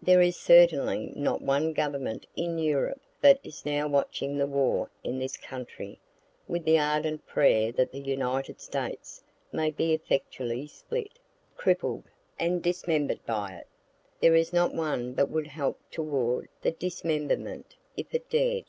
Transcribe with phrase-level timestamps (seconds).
[0.00, 5.18] There is certainly not one government in Europe but is now watching the war in
[5.18, 6.00] this country,
[6.46, 11.18] with the ardent prayer that the United States may be effectually split,
[11.54, 12.04] crippled,
[12.38, 13.66] and dismember'd by it.
[14.20, 18.64] There is not one but would help toward that dismemberment, if it dared.